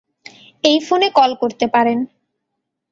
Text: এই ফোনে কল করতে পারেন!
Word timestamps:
এই 0.63 0.77
ফোনে 0.87 1.07
কল 1.09 1.31
করতে 1.41 1.65
পারেন! 1.67 1.99